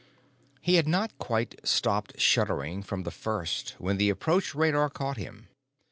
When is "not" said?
0.87-1.15